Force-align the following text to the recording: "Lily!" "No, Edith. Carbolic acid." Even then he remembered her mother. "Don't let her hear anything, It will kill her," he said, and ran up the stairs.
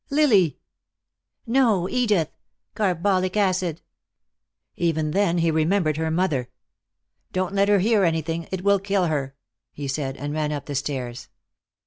"Lily!" 0.09 0.57
"No, 1.45 1.87
Edith. 1.87 2.31
Carbolic 2.73 3.37
acid." 3.37 3.81
Even 4.75 5.11
then 5.11 5.37
he 5.37 5.51
remembered 5.51 5.97
her 5.97 6.09
mother. 6.09 6.49
"Don't 7.33 7.53
let 7.53 7.69
her 7.69 7.77
hear 7.77 8.03
anything, 8.03 8.47
It 8.51 8.63
will 8.63 8.79
kill 8.79 9.05
her," 9.05 9.35
he 9.71 9.87
said, 9.87 10.17
and 10.17 10.33
ran 10.33 10.51
up 10.51 10.65
the 10.65 10.73
stairs. 10.73 11.27